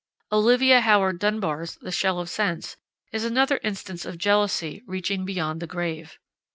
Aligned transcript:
Olivia 0.31 0.81
Howard 0.81 1.19
Dunbar's 1.19 1.75
The 1.75 1.91
Shell 1.91 2.19
of 2.19 2.27
Sense 2.27 2.75
is 3.11 3.23
another 3.23 3.59
instance 3.61 4.03
of 4.03 4.17
jealousy 4.17 4.81
reaching 4.87 5.25
beyond 5.25 5.59
the 5.59 5.67
grave. 5.67 6.17